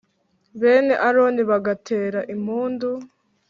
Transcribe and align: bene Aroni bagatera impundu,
bene 0.61 0.93
Aroni 1.07 1.41
bagatera 1.49 2.19
impundu, 2.33 2.89